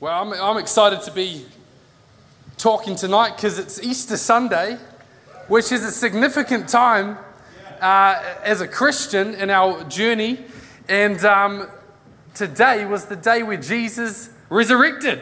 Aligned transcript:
Well, 0.00 0.18
I'm, 0.18 0.32
I'm 0.32 0.56
excited 0.56 1.02
to 1.02 1.10
be 1.10 1.44
talking 2.56 2.96
tonight 2.96 3.36
because 3.36 3.58
it's 3.58 3.82
Easter 3.82 4.16
Sunday, 4.16 4.78
which 5.46 5.72
is 5.72 5.84
a 5.84 5.92
significant 5.92 6.70
time 6.70 7.18
uh, 7.82 8.22
as 8.42 8.62
a 8.62 8.66
Christian 8.66 9.34
in 9.34 9.50
our 9.50 9.84
journey. 9.84 10.42
And 10.88 11.22
um, 11.22 11.68
today 12.32 12.86
was 12.86 13.04
the 13.04 13.16
day 13.16 13.42
where 13.42 13.58
Jesus 13.58 14.30
resurrected. 14.48 15.20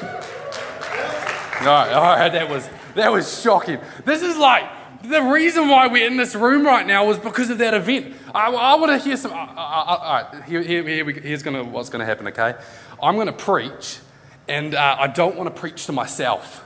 All 0.00 1.66
right, 1.66 1.92
all 1.92 2.16
right, 2.16 2.32
that 2.32 2.48
was, 2.48 2.66
that 2.94 3.12
was 3.12 3.42
shocking. 3.42 3.78
This 4.06 4.22
is 4.22 4.38
like 4.38 4.64
the 5.08 5.22
reason 5.22 5.68
why 5.68 5.86
we're 5.86 6.06
in 6.06 6.16
this 6.16 6.34
room 6.34 6.64
right 6.64 6.86
now 6.86 7.06
was 7.06 7.18
because 7.18 7.50
of 7.50 7.58
that 7.58 7.74
event. 7.74 8.14
I, 8.34 8.50
I 8.52 8.74
want 8.74 8.90
to 8.90 8.98
hear 8.98 9.16
some. 9.16 9.32
Uh, 9.32 9.36
uh, 9.36 9.38
uh, 9.38 9.98
all 10.02 10.22
right, 10.32 10.44
here, 10.44 10.62
here, 10.62 11.04
we, 11.04 11.14
here's 11.14 11.42
gonna, 11.42 11.64
what's 11.64 11.88
going 11.88 12.00
to 12.00 12.06
happen, 12.06 12.26
okay? 12.28 12.54
I'm 13.02 13.14
going 13.14 13.26
to 13.26 13.32
preach, 13.32 13.98
and 14.48 14.74
uh, 14.74 14.96
I 14.98 15.06
don't 15.06 15.36
want 15.36 15.54
to 15.54 15.60
preach 15.60 15.86
to 15.86 15.92
myself. 15.92 16.64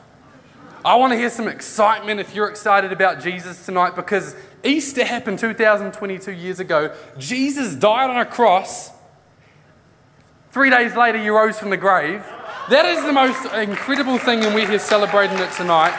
I 0.84 0.96
want 0.96 1.12
to 1.12 1.18
hear 1.18 1.29
some 1.29 1.46
excitement 1.46 2.20
if 2.20 2.34
you're 2.34 2.48
excited 2.48 2.91
about 2.91 3.20
Jesus 3.23 3.66
tonight 3.66 3.95
because 3.95 4.34
Easter 4.65 5.04
happened 5.04 5.38
2022 5.38 6.32
years 6.32 6.59
ago. 6.59 6.95
Jesus 7.18 7.74
died 7.74 8.09
on 8.09 8.16
a 8.16 8.24
cross. 8.24 8.91
Three 10.52 10.70
days 10.70 10.96
later, 10.96 11.18
he 11.18 11.29
rose 11.29 11.59
from 11.59 11.70
the 11.70 11.77
grave. 11.77 12.24
That 12.70 12.87
is 12.87 13.04
the 13.04 13.12
most 13.12 13.45
incredible 13.52 14.16
thing, 14.18 14.43
and 14.45 14.54
we're 14.54 14.68
here 14.68 14.79
celebrating 14.79 15.38
it 15.38 15.52
tonight. 15.52 15.93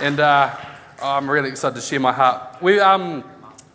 And 0.00 0.20
uh, 0.20 0.56
I'm 1.02 1.30
really 1.30 1.50
excited 1.50 1.74
to 1.74 1.82
share 1.82 2.00
my 2.00 2.12
heart. 2.12 2.56
We're 2.62 2.82
um, 2.82 3.22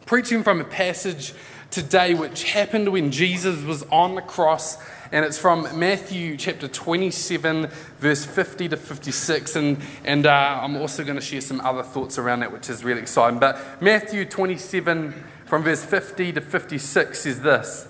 preaching 0.08 0.42
from 0.44 0.60
a 0.60 0.64
passage 0.64 1.34
today 1.70 2.16
which 2.16 2.50
happened 2.52 2.92
when 2.92 3.12
Jesus 3.12 3.64
was 3.64 3.84
on 3.92 4.16
the 4.16 4.24
cross, 4.24 4.78
and 5.12 5.24
it's 5.24 5.38
from 5.38 5.78
Matthew 5.78 6.36
chapter 6.36 6.68
27, 6.68 7.70
verse 8.00 8.26
50 8.26 8.70
to 8.70 8.78
56. 8.78 9.56
And, 9.56 9.78
and 10.04 10.26
uh, 10.26 10.60
I'm 10.64 10.76
also 10.78 11.04
going 11.04 11.16
to 11.16 11.22
share 11.22 11.42
some 11.42 11.62
other 11.62 11.84
thoughts 11.84 12.18
around 12.18 12.40
that, 12.40 12.52
which 12.52 12.72
is 12.72 12.84
really 12.84 13.02
exciting. 13.02 13.40
But 13.40 13.82
Matthew 13.82 14.26
27, 14.26 15.14
from 15.46 15.64
verse 15.64 15.86
50 15.86 16.34
to 16.34 16.42
56, 16.42 17.20
says 17.20 17.42
this. 17.42 17.88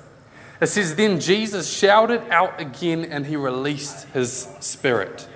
It 0.59 0.67
says, 0.67 0.95
Then 0.95 1.21
Jesus 1.21 1.71
shouted 1.71 2.21
out 2.29 2.59
again, 2.59 3.05
and 3.05 3.25
he 3.25 3.37
released 3.37 4.09
his 4.09 4.49
spirit. 4.59 5.27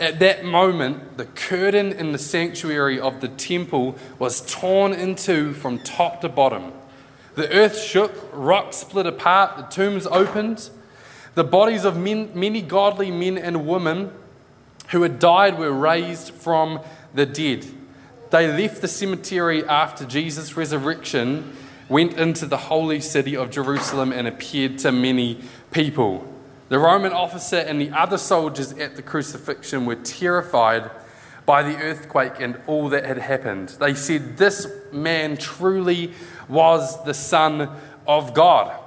At 0.00 0.20
that 0.20 0.44
moment, 0.44 1.16
the 1.16 1.24
curtain 1.24 1.92
in 1.92 2.12
the 2.12 2.18
sanctuary 2.18 3.00
of 3.00 3.20
the 3.20 3.28
temple 3.28 3.96
was 4.18 4.40
torn 4.40 4.92
in 4.92 5.16
two 5.16 5.52
from 5.54 5.80
top 5.80 6.20
to 6.20 6.28
bottom. 6.28 6.72
The 7.34 7.52
earth 7.52 7.80
shook, 7.80 8.30
rocks 8.32 8.76
split 8.76 9.06
apart, 9.06 9.56
the 9.56 9.62
tombs 9.64 10.06
opened. 10.06 10.70
The 11.34 11.44
bodies 11.44 11.84
of 11.84 11.96
men, 11.96 12.30
many 12.34 12.62
godly 12.62 13.10
men 13.10 13.38
and 13.38 13.66
women 13.66 14.12
who 14.90 15.02
had 15.02 15.18
died 15.18 15.58
were 15.58 15.72
raised 15.72 16.32
from 16.32 16.80
the 17.14 17.26
dead. 17.26 17.66
They 18.30 18.46
left 18.46 18.80
the 18.80 18.88
cemetery 18.88 19.64
after 19.64 20.04
Jesus' 20.04 20.56
resurrection, 20.56 21.56
went 21.88 22.14
into 22.14 22.46
the 22.46 22.56
holy 22.56 23.00
city 23.00 23.36
of 23.36 23.50
Jerusalem, 23.50 24.12
and 24.12 24.28
appeared 24.28 24.78
to 24.78 24.92
many 24.92 25.40
people. 25.70 26.26
The 26.68 26.78
Roman 26.78 27.12
officer 27.12 27.56
and 27.56 27.80
the 27.80 27.90
other 27.90 28.18
soldiers 28.18 28.72
at 28.72 28.96
the 28.96 29.02
crucifixion 29.02 29.86
were 29.86 29.96
terrified 29.96 30.90
by 31.46 31.62
the 31.62 31.78
earthquake 31.78 32.40
and 32.40 32.60
all 32.66 32.90
that 32.90 33.06
had 33.06 33.16
happened. 33.16 33.70
They 33.80 33.94
said, 33.94 34.36
This 34.36 34.66
man 34.92 35.38
truly 35.38 36.12
was 36.46 37.02
the 37.04 37.14
Son 37.14 37.70
of 38.06 38.34
God. 38.34 38.78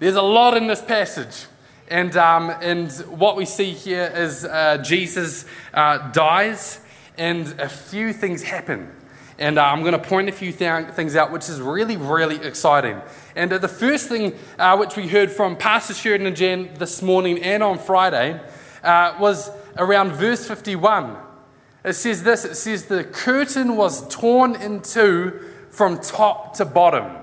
There's 0.00 0.16
a 0.16 0.22
lot 0.22 0.56
in 0.56 0.66
this 0.66 0.82
passage. 0.82 1.46
And, 1.86 2.16
um, 2.16 2.50
and 2.60 2.90
what 3.08 3.36
we 3.36 3.44
see 3.44 3.70
here 3.70 4.12
is 4.14 4.44
uh, 4.44 4.78
Jesus 4.78 5.44
uh, 5.72 6.10
dies, 6.10 6.80
and 7.16 7.46
a 7.60 7.68
few 7.68 8.12
things 8.12 8.42
happen. 8.42 8.90
And 9.38 9.58
uh, 9.58 9.64
I'm 9.64 9.80
going 9.80 9.92
to 9.92 9.98
point 9.98 10.28
a 10.28 10.32
few 10.32 10.52
th- 10.52 10.88
things 10.90 11.16
out, 11.16 11.32
which 11.32 11.48
is 11.48 11.60
really, 11.60 11.96
really 11.96 12.36
exciting. 12.36 13.00
And 13.34 13.52
uh, 13.52 13.58
the 13.58 13.68
first 13.68 14.08
thing 14.08 14.34
uh, 14.58 14.76
which 14.76 14.96
we 14.96 15.08
heard 15.08 15.30
from 15.30 15.56
Pastor 15.56 15.94
Sheridan 15.94 16.26
and 16.26 16.36
Jan 16.36 16.70
this 16.74 17.02
morning 17.02 17.42
and 17.42 17.62
on 17.62 17.78
Friday 17.78 18.40
uh, 18.82 19.16
was 19.18 19.50
around 19.76 20.12
verse 20.12 20.46
51. 20.46 21.16
It 21.84 21.94
says 21.94 22.22
this 22.22 22.44
it 22.44 22.54
says, 22.54 22.86
The 22.86 23.04
curtain 23.04 23.76
was 23.76 24.08
torn 24.08 24.54
in 24.56 24.82
two 24.82 25.40
from 25.70 25.98
top 25.98 26.54
to 26.56 26.64
bottom. 26.64 27.16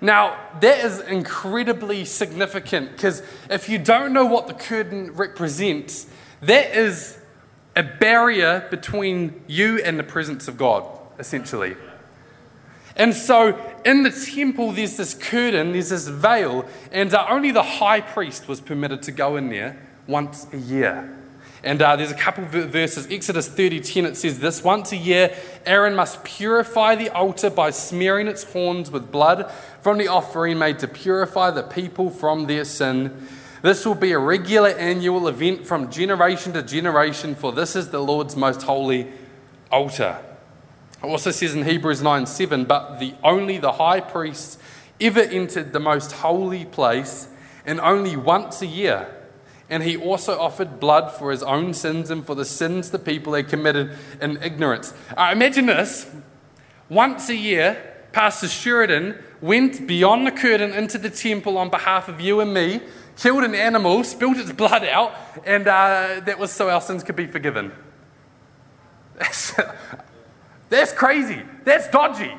Now, 0.00 0.36
that 0.60 0.84
is 0.84 1.00
incredibly 1.00 2.04
significant 2.04 2.92
because 2.92 3.22
if 3.48 3.68
you 3.68 3.78
don't 3.78 4.12
know 4.12 4.26
what 4.26 4.48
the 4.48 4.54
curtain 4.54 5.12
represents, 5.12 6.06
that 6.40 6.74
is 6.74 7.18
a 7.74 7.82
barrier 7.82 8.66
between 8.70 9.42
you 9.46 9.80
and 9.82 9.98
the 9.98 10.04
presence 10.04 10.48
of 10.48 10.56
God, 10.56 10.86
essentially. 11.18 11.76
And 12.96 13.14
so 13.14 13.58
in 13.84 14.02
the 14.02 14.10
temple, 14.10 14.72
there's 14.72 14.96
this 14.96 15.14
curtain, 15.14 15.72
there's 15.72 15.88
this 15.88 16.08
veil, 16.08 16.66
and 16.90 17.12
uh, 17.14 17.26
only 17.28 17.50
the 17.50 17.62
high 17.62 18.00
priest 18.00 18.48
was 18.48 18.60
permitted 18.60 19.02
to 19.04 19.12
go 19.12 19.36
in 19.36 19.48
there 19.48 19.78
once 20.06 20.46
a 20.52 20.58
year. 20.58 21.18
And 21.64 21.80
uh, 21.80 21.94
there's 21.94 22.10
a 22.10 22.16
couple 22.16 22.44
verses. 22.44 23.06
Exodus 23.08 23.48
30:10 23.48 24.04
it 24.04 24.16
says 24.16 24.40
this: 24.40 24.64
Once 24.64 24.90
a 24.90 24.96
year, 24.96 25.34
Aaron 25.64 25.94
must 25.94 26.24
purify 26.24 26.96
the 26.96 27.08
altar 27.10 27.50
by 27.50 27.70
smearing 27.70 28.26
its 28.26 28.42
horns 28.42 28.90
with 28.90 29.12
blood 29.12 29.50
from 29.80 29.98
the 29.98 30.08
offering 30.08 30.58
made 30.58 30.80
to 30.80 30.88
purify 30.88 31.52
the 31.52 31.62
people 31.62 32.10
from 32.10 32.46
their 32.46 32.64
sin. 32.64 33.28
This 33.62 33.86
will 33.86 33.94
be 33.94 34.10
a 34.10 34.18
regular 34.18 34.70
annual 34.70 35.28
event 35.28 35.64
from 35.64 35.88
generation 35.88 36.52
to 36.54 36.62
generation, 36.64 37.36
for 37.36 37.52
this 37.52 37.76
is 37.76 37.90
the 37.90 38.00
Lord's 38.00 38.36
most 38.36 38.62
holy 38.62 39.12
altar. 39.70 40.18
It 41.02 41.06
also 41.06 41.30
says 41.30 41.54
in 41.54 41.64
Hebrews 41.64 42.02
9 42.02 42.26
7, 42.26 42.64
but 42.64 42.98
the 42.98 43.14
only 43.22 43.58
the 43.58 43.72
high 43.72 44.00
priest 44.00 44.60
ever 45.00 45.20
entered 45.20 45.72
the 45.72 45.80
most 45.80 46.10
holy 46.10 46.64
place, 46.64 47.28
and 47.64 47.80
only 47.80 48.16
once 48.16 48.62
a 48.62 48.66
year. 48.66 49.08
And 49.70 49.84
he 49.84 49.96
also 49.96 50.38
offered 50.38 50.80
blood 50.80 51.12
for 51.12 51.30
his 51.30 51.42
own 51.42 51.72
sins 51.72 52.10
and 52.10 52.26
for 52.26 52.34
the 52.34 52.44
sins 52.44 52.90
the 52.90 52.98
people 52.98 53.32
had 53.34 53.48
committed 53.48 53.96
in 54.20 54.42
ignorance. 54.42 54.92
Uh, 55.16 55.30
imagine 55.32 55.66
this 55.66 56.12
once 56.88 57.28
a 57.30 57.36
year, 57.36 57.94
Pastor 58.12 58.48
Sheridan 58.48 59.16
went 59.40 59.86
beyond 59.86 60.26
the 60.26 60.30
curtain 60.30 60.72
into 60.72 60.98
the 60.98 61.08
temple 61.08 61.56
on 61.56 61.70
behalf 61.70 62.08
of 62.08 62.20
you 62.20 62.40
and 62.40 62.52
me 62.52 62.82
killed 63.16 63.44
an 63.44 63.54
animal, 63.54 64.04
spilled 64.04 64.36
its 64.38 64.52
blood 64.52 64.84
out, 64.84 65.14
and 65.44 65.66
uh, 65.66 66.20
that 66.24 66.38
was 66.38 66.52
so 66.52 66.68
our 66.68 66.80
sins 66.80 67.02
could 67.02 67.16
be 67.16 67.26
forgiven. 67.26 67.72
That's, 69.18 69.54
that's 70.68 70.92
crazy. 70.92 71.42
That's 71.64 71.88
dodgy. 71.88 72.34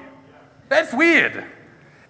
That's 0.69 0.93
weird. 0.93 1.45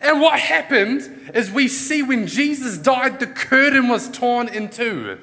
And 0.02 0.20
what 0.20 0.40
happened 0.40 1.32
is 1.34 1.50
we 1.50 1.68
see 1.68 2.04
when 2.04 2.28
Jesus 2.28 2.78
died, 2.78 3.20
the 3.20 3.28
curtain 3.28 3.88
was 3.88 4.10
torn 4.10 4.48
in 4.48 4.70
two. 4.70 5.18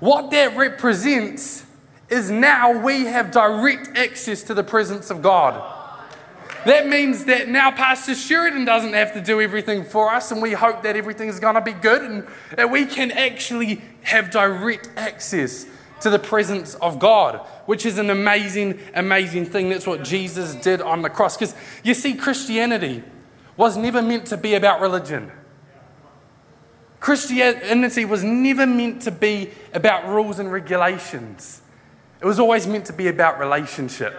What 0.00 0.30
that 0.32 0.56
represents 0.56 1.64
is 2.08 2.30
now 2.30 2.78
we 2.82 3.04
have 3.04 3.30
direct 3.30 3.96
access 3.96 4.42
to 4.44 4.54
the 4.54 4.64
presence 4.64 5.10
of 5.10 5.22
God. 5.22 5.81
That 6.64 6.86
means 6.86 7.24
that 7.24 7.48
now 7.48 7.72
Pastor 7.72 8.14
Sheridan 8.14 8.64
doesn't 8.64 8.92
have 8.92 9.14
to 9.14 9.20
do 9.20 9.40
everything 9.40 9.84
for 9.84 10.12
us, 10.12 10.30
and 10.30 10.40
we 10.40 10.52
hope 10.52 10.82
that 10.82 10.96
everything 10.96 11.28
is 11.28 11.40
going 11.40 11.56
to 11.56 11.60
be 11.60 11.72
good 11.72 12.02
and 12.02 12.26
that 12.56 12.70
we 12.70 12.86
can 12.86 13.10
actually 13.10 13.82
have 14.02 14.30
direct 14.30 14.88
access 14.96 15.66
to 16.00 16.10
the 16.10 16.18
presence 16.18 16.74
of 16.76 16.98
God, 16.98 17.38
which 17.66 17.84
is 17.84 17.98
an 17.98 18.10
amazing, 18.10 18.78
amazing 18.94 19.46
thing. 19.46 19.70
That's 19.70 19.86
what 19.86 20.04
Jesus 20.04 20.54
did 20.54 20.80
on 20.80 21.02
the 21.02 21.10
cross. 21.10 21.36
Because 21.36 21.54
you 21.82 21.94
see, 21.94 22.14
Christianity 22.14 23.02
was 23.56 23.76
never 23.76 24.00
meant 24.00 24.26
to 24.26 24.36
be 24.36 24.54
about 24.54 24.80
religion. 24.80 25.32
Christianity 27.00 28.04
was 28.04 28.22
never 28.22 28.66
meant 28.66 29.02
to 29.02 29.10
be 29.10 29.50
about 29.74 30.06
rules 30.08 30.38
and 30.38 30.52
regulations. 30.52 31.60
It 32.20 32.26
was 32.26 32.38
always 32.38 32.68
meant 32.68 32.86
to 32.86 32.92
be 32.92 33.08
about 33.08 33.40
relationship 33.40 34.14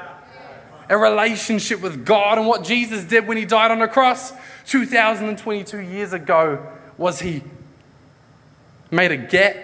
a 0.89 0.97
relationship 0.97 1.81
with 1.81 2.05
God. 2.05 2.37
And 2.37 2.47
what 2.47 2.63
Jesus 2.63 3.03
did 3.03 3.27
when 3.27 3.37
he 3.37 3.45
died 3.45 3.71
on 3.71 3.79
the 3.79 3.87
cross 3.87 4.33
2022 4.67 5.79
years 5.79 6.13
ago 6.13 6.65
was 6.97 7.19
he 7.19 7.43
made 8.91 9.11
a 9.11 9.17
gap. 9.17 9.55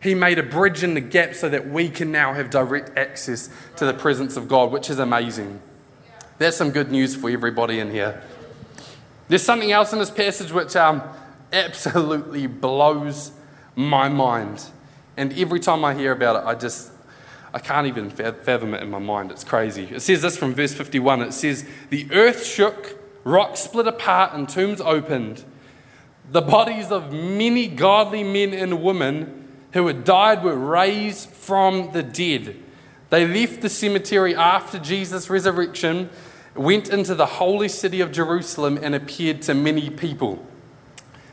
He 0.00 0.14
made 0.14 0.38
a 0.38 0.42
bridge 0.42 0.82
in 0.82 0.94
the 0.94 1.00
gap 1.00 1.34
so 1.34 1.48
that 1.48 1.68
we 1.68 1.88
can 1.88 2.12
now 2.12 2.34
have 2.34 2.50
direct 2.50 2.96
access 2.96 3.48
to 3.76 3.86
the 3.86 3.94
presence 3.94 4.36
of 4.36 4.46
God, 4.48 4.70
which 4.70 4.90
is 4.90 4.98
amazing. 4.98 5.60
That's 6.38 6.56
some 6.56 6.70
good 6.70 6.90
news 6.90 7.16
for 7.16 7.30
everybody 7.30 7.80
in 7.80 7.90
here. 7.90 8.22
There's 9.28 9.42
something 9.42 9.72
else 9.72 9.92
in 9.92 9.98
this 9.98 10.10
passage 10.10 10.52
which 10.52 10.76
um, 10.76 11.02
absolutely 11.52 12.46
blows 12.46 13.32
my 13.74 14.08
mind. 14.08 14.64
And 15.16 15.32
every 15.32 15.60
time 15.60 15.84
I 15.84 15.94
hear 15.94 16.12
about 16.12 16.36
it, 16.36 16.46
I 16.46 16.54
just 16.54 16.90
I 17.56 17.58
can't 17.58 17.86
even 17.86 18.10
fathom 18.10 18.74
it 18.74 18.82
in 18.82 18.90
my 18.90 18.98
mind. 18.98 19.30
It's 19.30 19.42
crazy. 19.42 19.84
It 19.84 20.00
says 20.00 20.20
this 20.20 20.36
from 20.36 20.52
verse 20.52 20.74
51 20.74 21.22
it 21.22 21.32
says, 21.32 21.64
The 21.88 22.06
earth 22.12 22.44
shook, 22.44 23.02
rocks 23.24 23.60
split 23.60 23.86
apart, 23.86 24.34
and 24.34 24.46
tombs 24.46 24.78
opened. 24.82 25.42
The 26.30 26.42
bodies 26.42 26.92
of 26.92 27.14
many 27.14 27.66
godly 27.66 28.24
men 28.24 28.52
and 28.52 28.82
women 28.82 29.48
who 29.72 29.86
had 29.86 30.04
died 30.04 30.44
were 30.44 30.54
raised 30.54 31.30
from 31.30 31.92
the 31.92 32.02
dead. 32.02 32.62
They 33.08 33.26
left 33.26 33.62
the 33.62 33.70
cemetery 33.70 34.36
after 34.36 34.78
Jesus' 34.78 35.30
resurrection, 35.30 36.10
went 36.54 36.90
into 36.90 37.14
the 37.14 37.24
holy 37.24 37.70
city 37.70 38.02
of 38.02 38.12
Jerusalem, 38.12 38.78
and 38.82 38.94
appeared 38.94 39.40
to 39.42 39.54
many 39.54 39.88
people. 39.88 40.44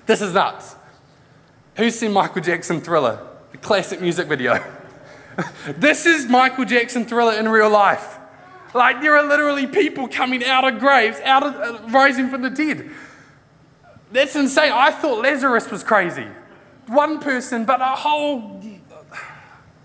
This 0.06 0.22
is 0.22 0.34
nuts. 0.34 0.78
Who's 1.76 2.00
seen 2.00 2.14
Michael 2.14 2.42
Jackson 2.42 2.80
Thriller, 2.80 3.20
the 3.52 3.58
classic 3.58 4.00
music 4.00 4.30
video? 4.30 4.64
this 5.78 6.06
is 6.06 6.28
Michael 6.28 6.66
Jackson 6.66 7.06
Thriller 7.06 7.34
in 7.34 7.48
real 7.48 7.70
life. 7.70 8.18
Like 8.74 9.02
there 9.02 9.16
are 9.18 9.28
literally 9.28 9.68
people 9.68 10.08
coming 10.08 10.44
out 10.44 10.72
of 10.72 10.80
graves, 10.80 11.20
out 11.24 11.44
of 11.44 11.56
uh, 11.56 11.88
rising 11.90 12.30
from 12.30 12.42
the 12.42 12.50
dead. 12.50 12.90
That's 14.12 14.36
insane. 14.36 14.72
I 14.72 14.92
thought 14.92 15.22
Lazarus 15.22 15.70
was 15.70 15.84
crazy. 15.84 16.28
One 16.88 17.20
person, 17.20 17.66
but 17.66 17.82
a 17.82 17.86
whole 17.86 18.62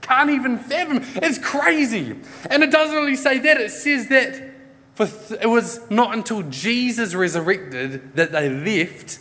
can't 0.08 0.30
even 0.30 0.58
fathom. 0.58 1.04
It's 1.16 1.38
crazy. 1.38 2.18
And 2.48 2.62
it 2.62 2.70
doesn't 2.70 2.96
really 2.96 3.16
say 3.16 3.38
that. 3.40 3.60
It 3.60 3.70
says 3.70 4.08
that 4.08 4.54
for 4.94 5.06
th- 5.06 5.40
it 5.42 5.46
was 5.46 5.80
not 5.90 6.14
until 6.14 6.42
Jesus 6.44 7.14
resurrected 7.14 8.16
that 8.16 8.32
they 8.32 8.48
left 8.48 9.20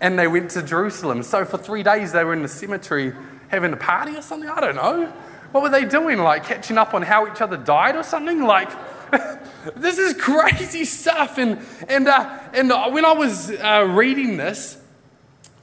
and 0.00 0.16
they 0.16 0.28
went 0.28 0.52
to 0.52 0.62
Jerusalem. 0.62 1.24
So 1.24 1.44
for 1.44 1.58
three 1.58 1.82
days 1.82 2.12
they 2.12 2.22
were 2.22 2.32
in 2.32 2.42
the 2.42 2.48
cemetery 2.48 3.12
having 3.48 3.72
a 3.72 3.76
party 3.76 4.16
or 4.16 4.22
something. 4.22 4.48
I 4.48 4.60
don't 4.60 4.76
know. 4.76 5.12
What 5.52 5.62
were 5.62 5.70
they 5.70 5.84
doing? 5.84 6.18
Like 6.18 6.44
catching 6.44 6.78
up 6.78 6.94
on 6.94 7.02
how 7.02 7.30
each 7.30 7.40
other 7.40 7.56
died 7.56 7.96
or 7.96 8.02
something? 8.02 8.42
Like, 8.42 8.70
this 9.76 9.98
is 9.98 10.14
crazy 10.14 10.84
stuff. 10.84 11.38
And, 11.38 11.58
and, 11.88 12.08
uh, 12.08 12.38
and 12.52 12.68
when 12.92 13.04
I 13.04 13.12
was 13.12 13.50
uh, 13.50 13.86
reading 13.88 14.36
this, 14.36 14.80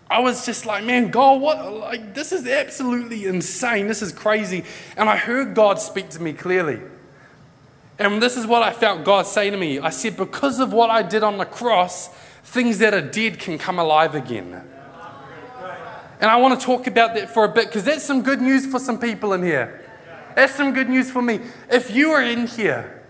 I 0.10 0.20
was 0.20 0.46
just 0.46 0.66
like, 0.66 0.84
man, 0.84 1.10
God, 1.10 1.42
what? 1.42 1.74
Like, 1.74 2.14
this 2.14 2.32
is 2.32 2.48
absolutely 2.48 3.26
insane. 3.26 3.88
This 3.88 4.02
is 4.02 4.12
crazy. 4.12 4.64
And 4.98 5.10
I 5.10 5.18
heard 5.18 5.56
God 5.56 5.80
speak 5.80 6.10
to 6.10 6.22
me 6.22 6.34
clearly. 6.34 6.80
And 7.98 8.22
this 8.22 8.38
is 8.38 8.46
what 8.46 8.62
I 8.62 8.72
felt 8.72 9.04
God 9.04 9.26
say 9.26 9.50
to 9.50 9.58
me. 9.58 9.80
I 9.80 9.90
said, 9.90 10.18
because 10.18 10.60
of 10.60 10.74
what 10.74 10.90
I 10.90 11.02
did 11.02 11.24
on 11.24 11.38
the 11.38 11.46
cross, 11.46 12.10
things 12.44 12.80
that 12.80 12.94
are 12.94 13.02
dead 13.02 13.40
can 13.40 13.58
come 13.58 13.80
alive 13.80 14.16
again. 14.16 14.64
And 16.20 16.30
I 16.32 16.38
want 16.38 16.60
to 16.60 16.66
talk 16.66 16.88
about 16.88 17.16
that 17.16 17.30
for 17.30 17.44
a 17.44 17.50
bit 17.50 17.68
because 17.68 17.84
that's 17.84 18.04
some 18.04 18.22
good 18.22 18.42
news 18.42 18.66
for 18.66 18.80
some 18.80 19.00
people 19.00 19.34
in 19.34 19.44
here. 19.44 19.82
That's 20.36 20.56
some 20.56 20.74
good 20.74 20.90
news 20.90 21.12
for 21.12 21.22
me. 21.22 21.40
If 21.70 21.92
you 21.92 22.12
are 22.12 22.22
in 22.22 22.48
here 22.48 23.04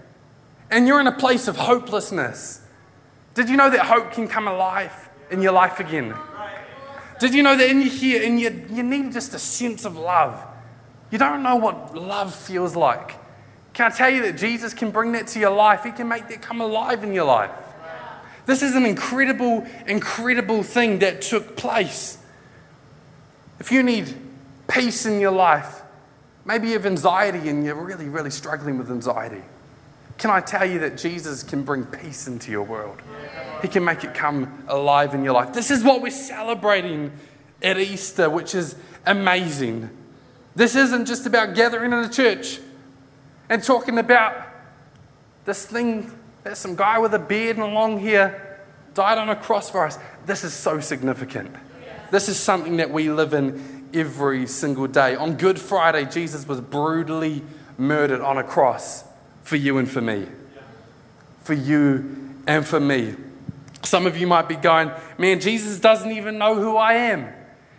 and 0.72 0.88
you're 0.88 1.00
in 1.00 1.08
a 1.08 1.12
place 1.12 1.48
of 1.48 1.58
hopelessness, 1.58 2.62
did 3.34 3.50
you 3.50 3.58
know 3.58 3.70
that 3.70 3.82
hope 3.82 4.12
can 4.12 4.28
come 4.28 4.48
alive 4.48 5.10
in 5.30 5.42
your 5.42 5.52
life 5.52 5.80
again? 5.80 6.16
Did 7.20 7.34
you 7.34 7.44
know 7.44 7.56
that 7.56 7.70
in 7.70 7.82
you 7.82 7.90
here 7.90 8.24
and 8.24 8.40
you, 8.40 8.66
you 8.70 8.84
need 8.84 9.14
just 9.14 9.34
a 9.34 9.40
sense 9.40 9.86
of 9.86 9.96
love? 9.96 10.46
You 11.12 11.18
don't 11.18 11.44
know 11.44 11.56
what 11.56 11.96
love 11.96 12.34
feels 12.34 12.76
like. 12.76 13.16
Can 13.74 13.92
I 13.92 13.96
tell 13.96 14.10
you 14.10 14.22
that 14.24 14.38
Jesus 14.38 14.74
can 14.74 14.92
bring 14.92 15.12
that 15.14 15.28
to 15.28 15.40
your 15.40 15.52
life? 15.52 15.84
He 15.84 15.92
can 15.92 16.08
make 16.08 16.28
that 16.30 16.42
come 16.42 16.62
alive 16.62 17.04
in 17.04 17.14
your 17.14 17.26
life. 17.26 17.52
This 18.46 18.62
is 18.62 18.76
an 18.76 18.86
incredible, 18.86 19.66
incredible 19.88 20.64
thing 20.64 21.00
that 21.00 21.22
took 21.22 21.58
place. 21.58 22.18
If 23.60 23.72
you 23.72 23.84
need 23.84 24.14
peace 24.68 25.06
in 25.06 25.20
your 25.20 25.32
life, 25.32 25.82
maybe 26.46 26.68
you 26.68 26.74
have 26.74 26.86
anxiety 26.86 27.50
and 27.50 27.64
you're 27.64 27.76
really, 27.76 28.10
really 28.10 28.32
struggling 28.32 28.78
with 28.78 28.90
anxiety. 28.90 29.42
Can 30.18 30.32
I 30.32 30.40
tell 30.42 30.66
you 30.66 30.80
that 30.80 30.98
Jesus 30.98 31.44
can 31.44 31.64
bring 31.64 31.86
peace 31.86 32.28
into 32.28 32.52
your 32.52 32.64
world? 32.64 33.02
He 33.62 33.68
can 33.68 33.84
make 33.84 34.04
it 34.04 34.14
come 34.14 34.64
alive 34.68 35.14
in 35.14 35.24
your 35.24 35.34
life. 35.34 35.54
This 35.54 35.72
is 35.72 35.84
what 35.84 36.02
we're 36.02 36.12
celebrating 36.12 37.12
at 37.62 37.78
Easter, 37.78 38.30
which 38.30 38.56
is 38.56 38.76
amazing. 39.06 39.90
This 40.56 40.76
isn't 40.76 41.06
just 41.06 41.26
about 41.26 41.56
gathering 41.56 41.92
in 41.92 42.00
a 42.00 42.10
church 42.10 42.60
and 43.50 43.62
talking 43.64 43.98
about 43.98 44.48
this 45.46 45.66
thing 45.66 46.12
that 46.44 46.58
some 46.58 46.76
guy 46.76 47.00
with 47.00 47.14
a 47.14 47.20
beard 47.20 47.58
and 47.58 47.74
long 47.74 48.00
hair 48.00 48.62
died 48.94 49.18
on 49.18 49.30
a 49.30 49.36
cross 49.36 49.70
for 49.70 49.86
us. 49.86 49.98
This 50.26 50.44
is 50.44 50.54
so 50.54 50.80
significant. 50.80 51.54
This 52.12 52.30
is 52.30 52.40
something 52.40 52.78
that 52.78 52.92
we 52.92 53.10
live 53.10 53.34
in 53.34 53.90
every 53.94 54.48
single 54.48 54.88
day. 54.88 55.16
On 55.16 55.36
Good 55.36 55.60
Friday, 55.60 56.06
Jesus 56.06 56.48
was 56.48 56.62
brutally 56.62 57.42
murdered 57.78 58.22
on 58.22 58.38
a 58.38 58.44
cross 58.44 59.04
for 59.44 59.56
you 59.56 59.78
and 59.78 59.90
for 59.90 60.02
me. 60.02 60.28
For 61.44 61.54
you 61.54 62.36
and 62.48 62.66
for 62.66 62.80
me. 62.80 63.16
Some 63.84 64.08
of 64.08 64.18
you 64.18 64.28
might 64.28 64.48
be 64.48 64.56
going, 64.56 64.92
man, 65.18 65.40
Jesus 65.40 65.80
doesn't 65.80 66.12
even 66.12 66.38
know 66.38 66.56
who 66.56 66.76
I 66.76 66.94
am. 66.94 67.28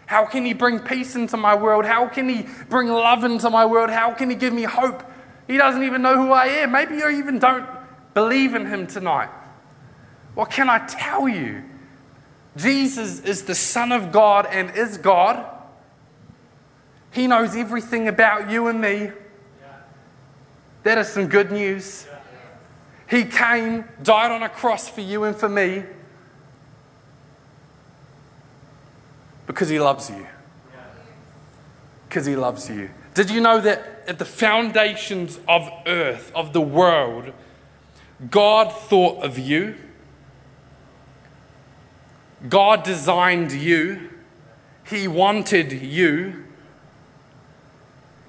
How 0.06 0.24
can 0.24 0.44
he 0.44 0.52
bring 0.52 0.78
peace 0.78 1.16
into 1.16 1.36
my 1.36 1.54
world? 1.56 1.84
How 1.84 2.06
can 2.06 2.28
he 2.28 2.46
bring 2.68 2.88
love 2.88 3.24
into 3.24 3.50
my 3.50 3.66
world? 3.66 3.90
How 3.90 4.12
can 4.12 4.30
he 4.30 4.36
give 4.36 4.52
me 4.52 4.62
hope? 4.62 5.02
He 5.48 5.56
doesn't 5.56 5.82
even 5.82 6.02
know 6.02 6.16
who 6.16 6.30
I 6.30 6.46
am. 6.46 6.72
Maybe 6.72 6.96
you 6.96 7.08
even 7.08 7.40
don't 7.40 7.66
believe 8.14 8.54
in 8.54 8.66
him 8.66 8.86
tonight. 8.86 9.30
What 10.34 10.50
can 10.50 10.70
I 10.70 10.86
tell 10.86 11.28
you? 11.28 11.64
Jesus 12.56 13.20
is 13.20 13.42
the 13.42 13.54
Son 13.54 13.92
of 13.92 14.10
God 14.10 14.46
and 14.46 14.74
is 14.76 14.96
God. 14.98 15.44
He 17.12 17.26
knows 17.26 17.54
everything 17.54 18.08
about 18.08 18.50
you 18.50 18.66
and 18.66 18.80
me. 18.80 19.10
That 20.82 20.98
is 20.98 21.08
some 21.08 21.28
good 21.28 21.52
news. 21.52 22.06
He 23.08 23.24
came, 23.24 23.84
died 24.02 24.32
on 24.32 24.42
a 24.42 24.48
cross 24.48 24.88
for 24.88 25.00
you 25.00 25.24
and 25.24 25.36
for 25.36 25.48
me. 25.48 25.84
Because 29.46 29.68
he 29.68 29.78
loves 29.78 30.10
you. 30.10 30.26
Because 32.08 32.26
he 32.26 32.36
loves 32.36 32.68
you. 32.68 32.90
Did 33.14 33.30
you 33.30 33.40
know 33.40 33.60
that 33.60 34.04
at 34.06 34.18
the 34.18 34.24
foundations 34.24 35.38
of 35.48 35.68
earth, 35.86 36.30
of 36.34 36.52
the 36.52 36.60
world, 36.60 37.32
God 38.30 38.72
thought 38.72 39.24
of 39.24 39.38
you? 39.38 39.76
God 42.48 42.82
designed 42.82 43.52
you. 43.52 44.10
He 44.86 45.08
wanted 45.08 45.72
you. 45.72 46.44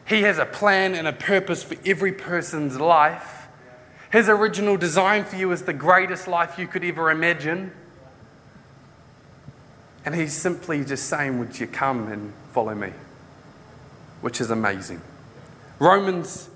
He 0.06 0.22
has 0.22 0.38
a 0.38 0.46
plan 0.46 0.96
and 0.96 1.08
a 1.08 1.14
purpose 1.14 1.64
for 1.64 1.76
every 1.86 2.14
person's 2.14 2.80
life. 2.80 3.48
His 4.12 4.30
original 4.30 4.78
design 4.78 5.26
for 5.26 5.36
you 5.36 5.52
is 5.52 5.64
the 5.64 5.74
greatest 5.74 6.28
life 6.28 6.58
you 6.58 6.66
could 6.68 6.84
ever 6.84 7.12
imagine. 7.12 7.74
And 10.06 10.16
he's 10.16 10.34
simply 10.34 10.86
just 10.86 11.10
saying, 11.10 11.38
Would 11.40 11.60
you 11.60 11.68
come 11.68 12.10
and 12.12 12.34
follow 12.54 12.74
me? 12.74 12.94
Which 14.22 14.40
is 14.40 14.50
amazing. 14.50 15.02
Romans 15.80 16.50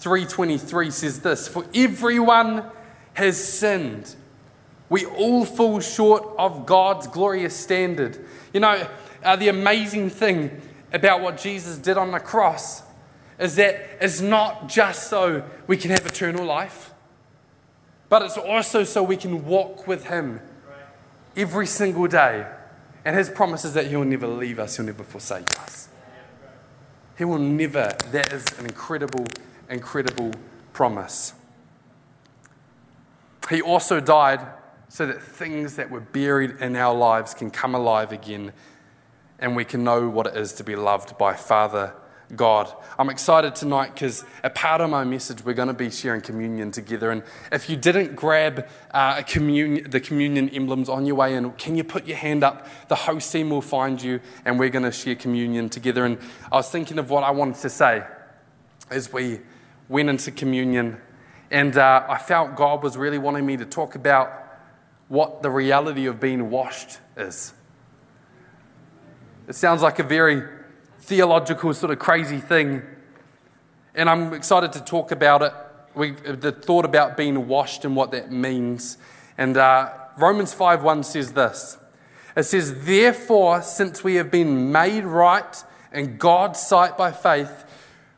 3:23 0.00 0.92
says 0.92 1.20
this, 1.20 1.48
for 1.48 1.64
everyone 1.74 2.64
has 3.14 3.42
sinned. 3.42 4.14
We 4.88 5.04
all 5.04 5.44
fall 5.44 5.80
short 5.80 6.24
of 6.38 6.66
God's 6.66 7.06
glorious 7.06 7.56
standard. 7.56 8.24
You 8.52 8.60
know, 8.60 8.88
uh, 9.24 9.36
the 9.36 9.48
amazing 9.48 10.10
thing 10.10 10.60
about 10.92 11.20
what 11.20 11.38
Jesus 11.38 11.76
did 11.78 11.96
on 11.96 12.12
the 12.12 12.20
cross 12.20 12.82
is 13.38 13.56
that 13.56 13.88
it's 14.00 14.20
not 14.20 14.68
just 14.68 15.08
so 15.08 15.44
we 15.66 15.76
can 15.76 15.90
have 15.90 16.06
eternal 16.06 16.44
life, 16.44 16.92
but 18.08 18.22
it's 18.22 18.38
also 18.38 18.84
so 18.84 19.02
we 19.02 19.16
can 19.16 19.44
walk 19.44 19.86
with 19.86 20.06
Him 20.06 20.40
every 21.36 21.66
single 21.66 22.06
day 22.06 22.46
and 23.06 23.14
his 23.14 23.30
promise 23.30 23.64
is 23.64 23.72
that 23.74 23.86
he 23.86 23.94
will 23.94 24.04
never 24.04 24.26
leave 24.26 24.58
us, 24.58 24.76
he'll 24.76 24.84
never 24.84 25.04
forsake 25.04 25.48
us. 25.60 25.88
He 27.16 27.24
will 27.24 27.38
never. 27.38 27.96
That 28.10 28.32
is 28.32 28.44
an 28.58 28.66
incredible, 28.66 29.24
incredible 29.70 30.32
promise. 30.72 31.32
He 33.48 33.62
also 33.62 34.00
died 34.00 34.40
so 34.88 35.06
that 35.06 35.22
things 35.22 35.76
that 35.76 35.90
were 35.90 36.00
buried 36.00 36.52
in 36.60 36.76
our 36.76 36.94
lives 36.94 37.34
can 37.34 37.50
come 37.50 37.74
alive 37.74 38.12
again 38.12 38.52
and 39.38 39.56
we 39.56 39.64
can 39.64 39.84
know 39.84 40.08
what 40.08 40.26
it 40.26 40.36
is 40.36 40.52
to 40.54 40.64
be 40.64 40.76
loved 40.76 41.18
by 41.18 41.34
Father 41.34 41.92
God. 42.34 42.72
I'm 42.98 43.08
excited 43.08 43.54
tonight 43.54 43.94
because 43.94 44.24
a 44.42 44.50
part 44.50 44.80
of 44.80 44.90
my 44.90 45.04
message, 45.04 45.44
we're 45.44 45.54
going 45.54 45.68
to 45.68 45.74
be 45.74 45.90
sharing 45.90 46.20
communion 46.20 46.72
together. 46.72 47.10
And 47.10 47.22
if 47.52 47.70
you 47.70 47.76
didn't 47.76 48.16
grab 48.16 48.66
uh, 48.92 49.22
communion, 49.22 49.90
the 49.90 50.00
communion 50.00 50.48
emblems 50.48 50.88
on 50.88 51.06
your 51.06 51.14
way 51.14 51.34
in, 51.34 51.52
can 51.52 51.76
you 51.76 51.84
put 51.84 52.06
your 52.06 52.16
hand 52.16 52.42
up? 52.42 52.66
The 52.88 52.96
host 52.96 53.30
team 53.30 53.50
will 53.50 53.62
find 53.62 54.02
you, 54.02 54.20
and 54.44 54.58
we're 54.58 54.70
going 54.70 54.84
to 54.84 54.92
share 54.92 55.14
communion 55.14 55.68
together. 55.68 56.04
And 56.04 56.18
I 56.50 56.56
was 56.56 56.68
thinking 56.68 56.98
of 56.98 57.10
what 57.10 57.22
I 57.22 57.30
wanted 57.30 57.60
to 57.62 57.70
say 57.70 58.04
as 58.90 59.12
we 59.12 59.40
went 59.88 60.08
into 60.08 60.32
communion. 60.32 61.00
And 61.50 61.76
uh, 61.76 62.06
I 62.08 62.18
felt 62.18 62.56
God 62.56 62.82
was 62.82 62.96
really 62.96 63.18
wanting 63.18 63.46
me 63.46 63.56
to 63.56 63.64
talk 63.64 63.94
about 63.94 64.45
what 65.08 65.42
the 65.42 65.50
reality 65.50 66.06
of 66.06 66.20
being 66.20 66.50
washed 66.50 66.98
is. 67.16 67.54
It 69.48 69.54
sounds 69.54 69.82
like 69.82 69.98
a 69.98 70.02
very 70.02 70.42
theological 71.00 71.72
sort 71.72 71.92
of 71.92 71.98
crazy 71.98 72.38
thing. 72.38 72.82
And 73.94 74.10
I'm 74.10 74.34
excited 74.34 74.72
to 74.72 74.80
talk 74.80 75.12
about 75.12 75.42
it. 75.42 75.52
We, 75.94 76.10
the 76.10 76.52
thought 76.52 76.84
about 76.84 77.16
being 77.16 77.46
washed 77.46 77.84
and 77.84 77.94
what 77.94 78.10
that 78.10 78.30
means. 78.30 78.98
And 79.38 79.56
uh, 79.56 79.92
Romans 80.18 80.54
5.1 80.54 81.04
says 81.04 81.32
this. 81.32 81.78
It 82.36 82.42
says, 82.42 82.84
Therefore, 82.84 83.62
since 83.62 84.04
we 84.04 84.16
have 84.16 84.30
been 84.30 84.72
made 84.72 85.04
right 85.04 85.64
in 85.92 86.18
God's 86.18 86.60
sight 86.60 86.98
by 86.98 87.12
faith, 87.12 87.64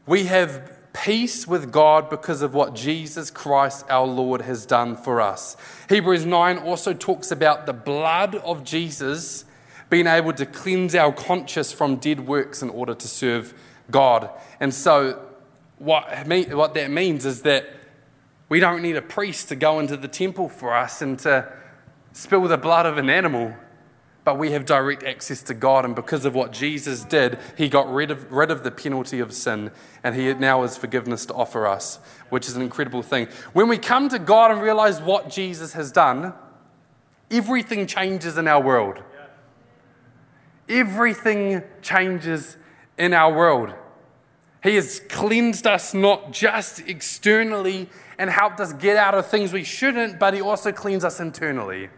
we 0.07 0.25
have 0.25 0.78
peace 1.05 1.47
with 1.47 1.71
God 1.71 2.11
because 2.11 2.43
of 2.43 2.55
what 2.55 2.75
Jesus 2.75 3.31
Christ 3.31 3.87
our 3.89 4.07
Lord 4.07 4.43
has 4.43 4.67
done 4.67 4.97
for 4.97 5.21
us. 5.21 5.57
Hebrews 5.89 6.27
9 6.27 6.59
also 6.59 6.93
talks 6.93 7.31
about 7.31 7.67
the 7.67 7.73
blood 7.73 8.35
of 8.37 8.65
Jesus 8.65 9.45
being 9.91 10.07
able 10.07 10.33
to 10.33 10.45
cleanse 10.45 10.95
our 10.95 11.13
conscience 11.13 11.73
from 11.73 11.97
dead 11.97 12.27
works 12.27 12.63
in 12.63 12.71
order 12.71 12.95
to 12.95 13.09
serve 13.09 13.55
God. 13.91 14.29
And 14.61 14.75
so, 14.75 15.25
what, 15.79 16.27
what 16.27 16.75
that 16.75 16.91
means 16.91 17.25
is 17.25 17.43
that 17.43 17.67
we 18.49 18.61
don't 18.61 18.83
need 18.83 18.97
a 18.97 19.03
priest 19.03 19.49
to 19.49 19.57
go 19.57 19.79
into 19.79 19.97
the 19.97 20.09
temple 20.09 20.49
for 20.49 20.75
us 20.75 21.01
and 21.01 21.19
to 21.21 21.51
spill 22.13 22.43
the 22.43 22.59
blood 22.59 22.87
of 22.87 22.99
an 22.99 23.09
animal, 23.09 23.55
but 24.25 24.39
we 24.39 24.51
have 24.53 24.65
direct 24.67 25.05
access 25.05 25.43
to 25.43 25.55
God. 25.55 25.85
And 25.85 25.95
because 25.95 26.25
of 26.25 26.35
what 26.35 26.53
Jesus 26.53 27.05
did, 27.05 27.39
he 27.57 27.69
got 27.69 27.91
rid 27.93 28.11
of, 28.11 28.31
rid 28.31 28.51
of 28.51 28.63
the 28.63 28.71
penalty 28.71 29.21
of 29.21 29.33
sin, 29.33 29.71
and 30.05 30.15
he 30.15 30.33
now 30.35 30.63
has 30.63 30.77
forgiveness 30.77 31.25
to 31.27 31.35
offer 31.35 31.67
us, 31.67 31.99
which 32.29 32.47
is 32.47 32.57
an 32.57 32.63
incredible 32.63 33.03
thing. 33.03 33.29
When 33.53 33.69
we 33.69 33.79
come 33.79 34.09
to 34.11 34.19
God 34.19 34.51
and 34.51 34.61
realize 34.61 35.01
what 35.01 35.31
Jesus 35.31 35.73
has 35.73 35.91
done, 35.91 36.35
everything 37.31 37.87
changes 37.87 38.37
in 38.37 38.47
our 38.49 38.63
world. 38.63 39.03
Everything 40.69 41.63
changes 41.81 42.57
in 42.99 43.15
our 43.15 43.33
world. 43.33 43.73
He 44.63 44.75
has 44.75 45.01
cleansed 45.09 45.67
us 45.67 45.95
not 45.95 46.33
just 46.33 46.81
externally 46.81 47.89
and 48.19 48.29
helped 48.29 48.61
us 48.61 48.73
get 48.73 48.97
out 48.97 49.15
of 49.15 49.27
things 49.27 49.53
we 49.53 49.65
shouldn't, 49.65 50.19
but 50.19 50.35
He 50.35 50.41
also 50.41 50.73
cleans 50.73 51.05
us 51.05 51.21
internally, 51.21 51.89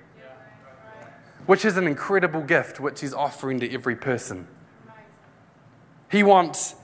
which 1.51 1.65
is 1.65 1.77
an 1.77 1.89
incredible 1.89 2.43
gift 2.43 2.79
which 2.79 3.01
He's 3.01 3.13
offering 3.13 3.59
to 3.59 3.69
every 3.75 3.97
person. 3.97 4.47
He 6.09 6.23
wants 6.23 6.77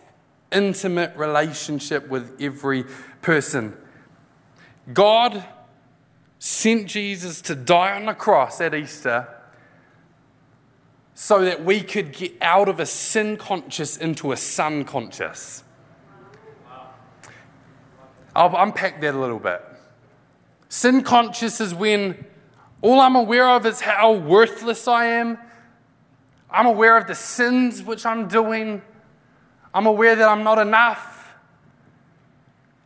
intimate 0.51 1.17
relationship 1.17 2.09
with 2.09 2.35
every 2.41 2.85
person. 3.23 3.77
God 4.93 5.45
sent 6.41 6.89
Jesus 6.89 7.41
to 7.43 7.55
die 7.55 7.95
on 7.95 8.07
the 8.07 8.13
cross 8.13 8.61
at 8.61 8.75
Easter 8.75 9.29
so 11.15 11.45
that 11.45 11.65
we 11.65 11.81
could 11.81 12.13
get 12.13 12.33
out 12.43 12.69
of 12.69 12.81
a 12.81 12.87
sin 12.87 13.37
conscious 13.37 13.97
into 13.97 14.33
a 14.33 14.37
son 14.37 14.85
conscious. 14.85 15.63
I'll 18.35 18.57
unpack 18.57 19.01
that 19.03 19.15
a 19.15 19.21
little 19.21 19.39
bit. 19.39 19.63
Sin 20.69 21.05
conscious 21.05 21.61
is 21.61 21.73
when 21.73 22.27
all 22.87 23.01
I'm 23.01 23.17
aware 23.17 23.49
of 23.49 23.67
is 23.67 23.81
how 23.81 24.13
worthless 24.13 24.87
I 24.87 25.07
am. 25.07 25.39
I'm 26.49 26.67
aware 26.67 26.97
of 26.97 27.09
the 27.09 27.17
sins 27.17 27.83
which 27.83 28.07
I'm 28.07 28.29
doing. 28.29 28.81
I'm 29.75 29.87
aware 29.87 30.15
that 30.15 30.29
I'm 30.29 30.45
not 30.45 30.59
enough. 30.59 31.35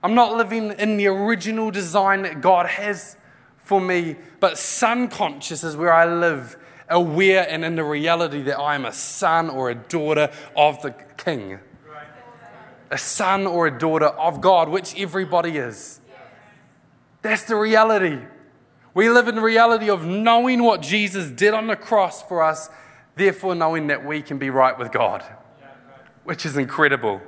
I'm 0.03 0.15
not 0.15 0.35
living 0.35 0.73
in 0.79 0.97
the 0.97 1.09
original 1.09 1.71
design 1.71 2.23
that 2.23 2.41
God 2.41 2.65
has 2.65 3.19
for 3.59 3.79
me. 3.79 4.17
But 4.41 4.57
son 4.57 5.09
conscious 5.09 5.63
is 5.63 5.77
where 5.77 5.93
I 5.93 6.07
live 6.07 6.57
aware 6.89 7.47
and 7.47 7.63
in 7.63 7.77
the 7.77 7.85
reality 7.85 8.41
that 8.45 8.59
I 8.59 8.77
am 8.77 8.87
a 8.87 8.95
son 8.95 9.51
or 9.51 9.69
a 9.69 9.75
daughter 9.75 10.31
of 10.57 10.81
the 10.81 10.93
King. 11.19 11.59
A 12.91 12.97
son 12.97 13.47
or 13.47 13.67
a 13.67 13.79
daughter 13.79 14.07
of 14.07 14.41
God, 14.41 14.71
which 14.71 14.99
everybody 14.99 15.59
is. 15.59 16.01
That's 17.21 17.43
the 17.43 17.57
reality. 17.57 18.19
We 18.95 19.09
live 19.09 19.29
in 19.29 19.37
the 19.37 19.41
reality 19.41 19.89
of 19.89 20.05
knowing 20.05 20.63
what 20.63 20.83
Jesus 20.83 21.31
did 21.31 21.55
on 21.55 21.67
the 21.67 21.77
cross 21.77 22.23
for 22.23 22.43
us, 22.43 22.69
therefore 23.17 23.55
knowing 23.55 23.87
that 23.89 24.05
we 24.05 24.23
can 24.23 24.39
be 24.39 24.51
right 24.51 24.77
with 24.79 24.91
God, 24.91 25.25
which 26.25 26.45
is 26.45 26.57
incredible. 26.57 27.21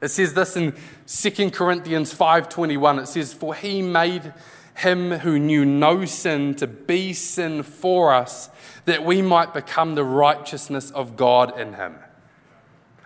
It 0.00 0.08
says 0.08 0.34
this 0.34 0.56
in 0.56 0.74
2 1.06 1.52
Corinthians 1.52 2.12
5:21. 2.12 2.98
It 2.98 3.08
says, 3.08 3.32
"For 3.32 3.54
he 3.54 3.82
made 3.82 4.32
him 4.78 5.10
who 5.10 5.38
knew 5.38 5.64
no 5.64 6.04
sin 6.04 6.54
to 6.54 6.66
be 6.66 7.12
sin 7.12 7.62
for 7.62 8.14
us, 8.14 8.48
that 8.84 9.04
we 9.04 9.20
might 9.20 9.52
become 9.52 9.94
the 9.94 10.04
righteousness 10.04 10.90
of 10.92 11.16
God 11.16 11.58
in 11.58 11.74
him. 11.74 11.96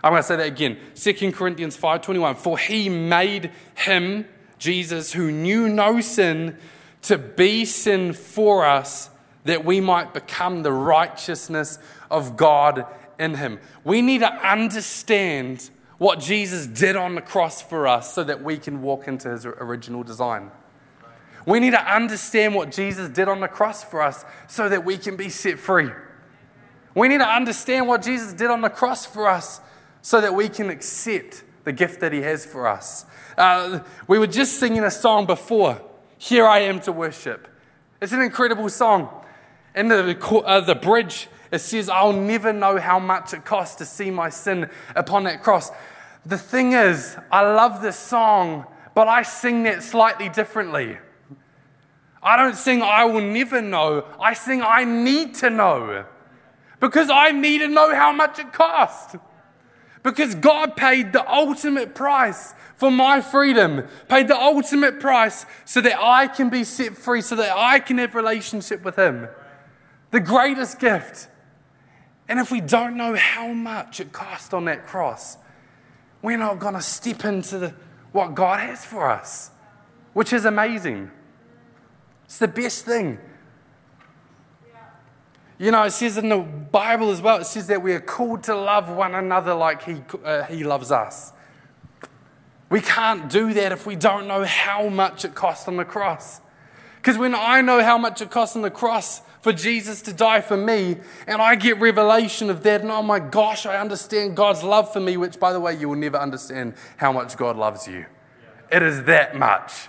I'm 0.03 0.11
going 0.11 0.21
to 0.21 0.27
say 0.27 0.35
that 0.35 0.47
again. 0.47 0.77
2 0.93 1.33
Corinthians 1.33 1.75
5:21. 1.75 2.35
For 2.35 2.57
he 2.57 2.89
made 2.89 3.51
him, 3.75 4.27
Jesus, 4.59 5.13
who 5.13 5.31
knew 5.31 5.67
no 5.67 5.99
sin, 5.99 6.57
to 7.03 7.17
be 7.17 7.65
sin 7.65 8.13
for 8.13 8.65
us, 8.65 9.09
that 9.45 9.65
we 9.65 9.79
might 9.79 10.13
become 10.13 10.63
the 10.63 10.71
righteousness 10.71 11.79
of 12.09 12.37
God 12.37 12.85
in 13.19 13.35
him. 13.35 13.59
We 13.83 14.01
need 14.01 14.19
to 14.19 14.33
understand 14.33 15.69
what 15.97 16.19
Jesus 16.19 16.67
did 16.67 16.95
on 16.95 17.15
the 17.15 17.21
cross 17.21 17.61
for 17.61 17.87
us 17.87 18.13
so 18.13 18.23
that 18.23 18.43
we 18.43 18.57
can 18.57 18.81
walk 18.81 19.07
into 19.07 19.29
his 19.29 19.45
original 19.45 20.03
design. 20.03 20.51
We 21.45 21.59
need 21.59 21.71
to 21.71 21.93
understand 21.93 22.55
what 22.55 22.71
Jesus 22.71 23.09
did 23.09 23.27
on 23.27 23.41
the 23.41 23.47
cross 23.47 23.83
for 23.83 24.01
us 24.01 24.23
so 24.47 24.69
that 24.69 24.85
we 24.85 24.97
can 24.97 25.17
be 25.17 25.29
set 25.29 25.59
free. 25.59 25.89
We 26.95 27.07
need 27.07 27.17
to 27.19 27.27
understand 27.27 27.87
what 27.87 28.01
Jesus 28.01 28.33
did 28.33 28.49
on 28.49 28.61
the 28.61 28.69
cross 28.69 29.05
for 29.05 29.27
us 29.27 29.59
so 30.01 30.21
that 30.21 30.33
we 30.33 30.47
can 30.47 30.69
accept 30.69 31.43
the 31.63 31.71
gift 31.71 31.99
that 32.01 32.13
He 32.13 32.21
has 32.21 32.45
for 32.45 32.67
us. 32.67 33.05
Uh, 33.37 33.79
we 34.07 34.19
were 34.19 34.27
just 34.27 34.59
singing 34.59 34.83
a 34.83 34.91
song 34.91 35.25
before, 35.25 35.81
Here 36.23 36.47
I 36.47 36.59
Am 36.59 36.79
to 36.83 36.93
Worship. 36.93 37.49
It's 37.99 38.13
an 38.13 38.21
incredible 38.21 38.69
song. 38.69 39.09
In 39.75 39.89
the, 39.89 40.17
uh, 40.45 40.61
the 40.61 40.73
bridge, 40.73 41.27
it 41.51 41.59
says, 41.59 41.89
I'll 41.89 42.13
never 42.13 42.53
know 42.53 42.77
how 42.77 42.97
much 42.97 43.33
it 43.33 43.43
cost 43.43 43.79
to 43.79 43.85
see 43.85 44.09
my 44.09 44.29
sin 44.29 44.69
upon 44.95 45.25
that 45.25 45.43
cross. 45.43 45.69
The 46.25 46.37
thing 46.37 46.71
is, 46.71 47.17
I 47.29 47.41
love 47.41 47.81
this 47.81 47.99
song, 47.99 48.65
but 48.95 49.09
I 49.09 49.23
sing 49.23 49.63
that 49.63 49.83
slightly 49.83 50.29
differently. 50.29 50.97
I 52.21 52.37
don't 52.37 52.55
sing, 52.55 52.81
I 52.81 53.03
will 53.03 53.19
never 53.19 53.61
know. 53.61 54.05
I 54.17 54.33
sing, 54.33 54.61
I 54.61 54.85
need 54.85 55.35
to 55.35 55.49
know. 55.49 56.05
Because 56.79 57.09
I 57.09 57.31
need 57.31 57.57
to 57.57 57.67
know 57.67 57.93
how 57.93 58.13
much 58.13 58.39
it 58.39 58.53
cost. 58.53 59.17
Because 60.03 60.35
God 60.35 60.75
paid 60.75 61.13
the 61.13 61.29
ultimate 61.31 61.95
price 61.95 62.53
for 62.75 62.91
my 62.91 63.21
freedom, 63.21 63.87
paid 64.09 64.27
the 64.27 64.37
ultimate 64.37 64.99
price 64.99 65.45
so 65.63 65.79
that 65.79 65.97
I 65.97 66.27
can 66.27 66.49
be 66.49 66.65
set 66.65 66.97
free, 66.97 67.21
so 67.21 67.37
that 67.37 67.55
I 67.55 67.79
can 67.79 67.97
have 67.97 68.13
relationship 68.13 68.83
with 68.83 68.97
Him. 68.97 69.29
The 70.11 70.19
greatest 70.19 70.79
gift. 70.79 71.29
And 72.27 72.39
if 72.39 72.51
we 72.51 72.59
don't 72.59 72.97
know 72.97 73.15
how 73.15 73.47
much 73.53 73.99
it 74.01 74.11
cost 74.11 74.53
on 74.53 74.65
that 74.65 74.85
cross, 74.85 75.37
we're 76.21 76.37
not 76.37 76.59
going 76.59 76.73
to 76.73 76.81
step 76.81 77.23
into 77.25 77.57
the, 77.57 77.73
what 78.11 78.35
God 78.35 78.59
has 78.59 78.83
for 78.83 79.09
us, 79.09 79.51
which 80.13 80.33
is 80.33 80.43
amazing. 80.45 81.11
It's 82.25 82.39
the 82.39 82.47
best 82.47 82.85
thing. 82.85 83.19
You 85.63 85.71
know, 85.71 85.83
it 85.83 85.91
says 85.91 86.17
in 86.17 86.27
the 86.27 86.39
Bible 86.39 87.09
as 87.09 87.21
well, 87.21 87.37
it 87.37 87.45
says 87.45 87.67
that 87.67 87.81
we 87.81 87.93
are 87.93 88.01
called 88.01 88.43
to 88.43 88.53
love 88.53 88.89
one 88.89 89.15
another 89.15 89.53
like 89.53 89.81
He, 89.83 90.01
uh, 90.21 90.43
he 90.43 90.65
loves 90.65 90.91
us. 90.91 91.31
We 92.69 92.81
can't 92.81 93.29
do 93.29 93.53
that 93.53 93.71
if 93.71 93.85
we 93.85 93.95
don't 93.95 94.27
know 94.27 94.43
how 94.43 94.89
much 94.89 95.23
it 95.23 95.35
cost 95.35 95.69
on 95.69 95.77
the 95.77 95.85
cross. 95.85 96.41
Because 96.97 97.17
when 97.17 97.33
I 97.33 97.61
know 97.61 97.81
how 97.81 97.97
much 97.97 98.21
it 98.21 98.29
cost 98.29 98.57
on 98.57 98.61
the 98.61 98.71
cross 98.71 99.21
for 99.39 99.53
Jesus 99.53 100.01
to 100.01 100.11
die 100.11 100.41
for 100.41 100.57
me, 100.57 100.97
and 101.27 101.41
I 101.41 101.55
get 101.55 101.79
revelation 101.79 102.49
of 102.49 102.61
that, 102.63 102.81
and 102.81 102.91
oh 102.91 103.01
my 103.01 103.19
gosh, 103.19 103.65
I 103.65 103.79
understand 103.79 104.35
God's 104.35 104.63
love 104.63 104.91
for 104.91 104.99
me, 104.99 105.15
which, 105.15 105.39
by 105.39 105.53
the 105.53 105.61
way, 105.61 105.77
you 105.77 105.87
will 105.87 105.95
never 105.95 106.17
understand 106.17 106.73
how 106.97 107.13
much 107.13 107.37
God 107.37 107.55
loves 107.55 107.87
you. 107.87 108.05
It 108.69 108.83
is 108.83 109.03
that 109.03 109.37
much. 109.37 109.87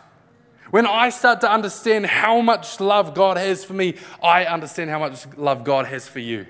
When 0.74 0.88
I 0.88 1.10
start 1.10 1.40
to 1.42 1.48
understand 1.48 2.04
how 2.04 2.40
much 2.40 2.80
love 2.80 3.14
God 3.14 3.36
has 3.36 3.64
for 3.64 3.74
me, 3.74 3.94
I 4.20 4.44
understand 4.44 4.90
how 4.90 4.98
much 4.98 5.24
love 5.36 5.62
God 5.62 5.86
has 5.86 6.08
for 6.08 6.18
you. 6.18 6.48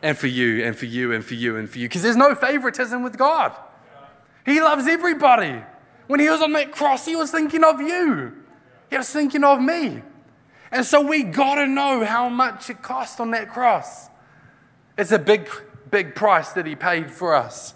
And 0.00 0.16
for 0.16 0.26
you, 0.26 0.64
and 0.64 0.74
for 0.74 0.86
you, 0.86 1.12
and 1.12 1.22
for 1.22 1.34
you, 1.34 1.58
and 1.58 1.68
for 1.68 1.78
you. 1.78 1.86
Because 1.86 2.00
there's 2.00 2.16
no 2.16 2.34
favoritism 2.34 3.02
with 3.02 3.18
God. 3.18 3.54
He 4.46 4.58
loves 4.58 4.86
everybody. 4.86 5.62
When 6.06 6.18
he 6.18 6.30
was 6.30 6.40
on 6.40 6.52
that 6.54 6.72
cross, 6.72 7.04
he 7.04 7.14
was 7.14 7.30
thinking 7.30 7.62
of 7.62 7.78
you, 7.78 8.32
he 8.88 8.96
was 8.96 9.10
thinking 9.10 9.44
of 9.44 9.60
me. 9.60 10.00
And 10.70 10.86
so 10.86 11.02
we 11.02 11.22
got 11.22 11.56
to 11.56 11.66
know 11.66 12.06
how 12.06 12.30
much 12.30 12.70
it 12.70 12.80
cost 12.80 13.20
on 13.20 13.32
that 13.32 13.50
cross. 13.50 14.08
It's 14.96 15.12
a 15.12 15.18
big, 15.18 15.46
big 15.90 16.14
price 16.14 16.52
that 16.52 16.64
he 16.64 16.74
paid 16.74 17.10
for 17.10 17.34
us. 17.34 17.74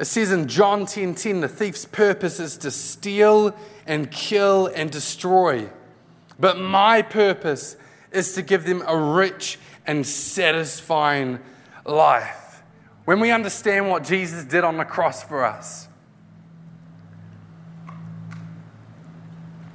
It 0.00 0.06
says 0.06 0.32
in 0.32 0.48
John 0.48 0.86
10:10, 0.86 1.14
10, 1.14 1.14
10, 1.14 1.40
the 1.42 1.48
thief's 1.48 1.84
purpose 1.84 2.40
is 2.40 2.56
to 2.56 2.70
steal 2.70 3.54
and 3.86 4.10
kill 4.10 4.66
and 4.68 4.90
destroy. 4.90 5.68
But 6.38 6.58
my 6.58 7.02
purpose 7.02 7.76
is 8.10 8.32
to 8.32 8.40
give 8.40 8.64
them 8.64 8.82
a 8.86 8.96
rich 8.96 9.58
and 9.86 10.06
satisfying 10.06 11.38
life. 11.84 12.62
When 13.04 13.20
we 13.20 13.30
understand 13.30 13.90
what 13.90 14.02
Jesus 14.02 14.44
did 14.44 14.64
on 14.64 14.78
the 14.78 14.86
cross 14.86 15.22
for 15.22 15.44
us, 15.44 15.86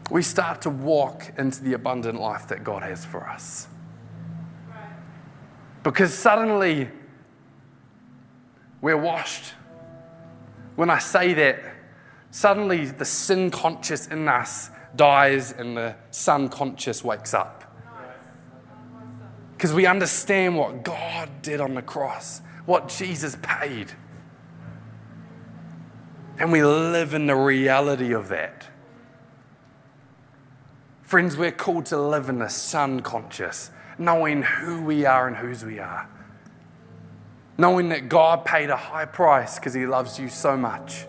we 0.10 0.24
start 0.24 0.60
to 0.62 0.72
walk 0.72 1.34
into 1.38 1.63
the 1.63 1.74
abundant 1.74 2.20
life 2.20 2.48
that 2.48 2.63
God 2.63 2.82
has 2.82 3.05
for 3.05 3.29
us. 3.29 3.67
Because 5.84 6.15
suddenly 6.15 6.89
we're 8.82 8.98
washed. 8.98 9.53
When 10.75 10.89
I 10.89 11.00
say 11.00 11.34
that, 11.34 11.60
suddenly 12.32 12.86
the 12.86 13.05
sin 13.05 13.50
conscious 13.51 14.08
in 14.08 14.27
us 14.27 14.70
dies 14.96 15.51
and 15.51 15.75
the 15.77 15.96
son 16.12 16.50
conscious 16.50 17.03
wakes 17.03 17.34
up. 17.34 17.63
Because 19.55 19.74
we 19.74 19.86
understand 19.86 20.58
what 20.58 20.84
God 20.84 21.29
did 21.41 21.62
on 21.62 21.75
the 21.75 21.82
cross, 21.82 22.41
what 22.65 22.89
Jesus 22.89 23.38
paid. 23.41 23.91
And 26.38 26.51
we 26.51 26.63
live 26.63 27.13
in 27.13 27.27
the 27.27 27.36
reality 27.36 28.13
of 28.13 28.27
that. 28.29 28.67
Friends, 31.03 31.38
we're 31.38 31.51
called 31.51 31.86
to 31.88 31.98
live 31.98 32.29
in 32.29 32.39
the 32.39 32.50
Son 32.50 33.00
conscious, 33.00 33.70
knowing 33.98 34.41
who 34.41 34.84
we 34.84 35.05
are 35.05 35.27
and 35.27 35.38
whose 35.38 35.63
we 35.63 35.79
are. 35.79 36.10
Knowing 37.58 37.90
that 37.90 38.10
God 38.10 38.44
paid 38.44 38.70
a 38.70 38.76
high 38.76 39.06
price 39.06 39.56
because 39.56 39.74
He 39.74 39.86
loves 39.86 40.20
you 40.20 40.30
so 40.30 40.58
much. 40.58 41.06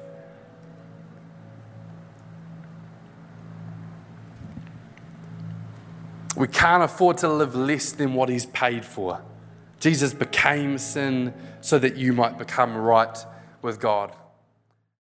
We 6.37 6.47
can't 6.47 6.83
afford 6.83 7.19
to 7.19 7.29
live 7.29 7.55
less 7.55 7.93
than 7.93 8.15
what 8.15 8.29
He's 8.29 8.47
paid 8.47 8.85
for. 8.85 9.23
Jesus 9.81 10.12
became 10.12 10.79
sin 10.79 11.35
so 11.61 11.79
that 11.79 11.97
you 11.97 12.12
might 12.12 12.38
become 12.38 12.76
right 12.76 13.17
with 13.62 13.81
God. 13.81 14.12